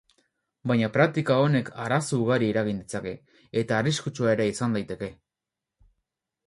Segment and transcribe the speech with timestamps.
[0.69, 3.15] Baina praktika honek arazo ugari eragin ditzake,
[3.63, 5.13] eta arriskutsua ere izan daiteke.